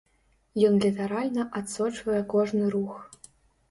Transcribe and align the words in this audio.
Ён 0.69 0.79
літаральна 0.85 1.47
адсочвае 1.61 2.21
кожны 2.37 2.75
рух. 2.79 3.01